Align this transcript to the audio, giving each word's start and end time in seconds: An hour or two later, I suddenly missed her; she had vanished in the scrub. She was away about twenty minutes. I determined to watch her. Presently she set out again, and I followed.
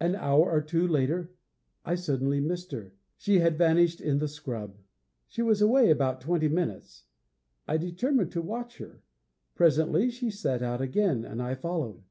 An 0.00 0.14
hour 0.14 0.50
or 0.50 0.62
two 0.62 0.88
later, 0.88 1.34
I 1.84 1.96
suddenly 1.96 2.40
missed 2.40 2.72
her; 2.72 2.94
she 3.18 3.40
had 3.40 3.58
vanished 3.58 4.00
in 4.00 4.20
the 4.20 4.26
scrub. 4.26 4.78
She 5.28 5.42
was 5.42 5.60
away 5.60 5.90
about 5.90 6.22
twenty 6.22 6.48
minutes. 6.48 7.04
I 7.68 7.76
determined 7.76 8.32
to 8.32 8.40
watch 8.40 8.78
her. 8.78 9.02
Presently 9.54 10.08
she 10.10 10.30
set 10.30 10.62
out 10.62 10.80
again, 10.80 11.26
and 11.26 11.42
I 11.42 11.56
followed. 11.56 12.04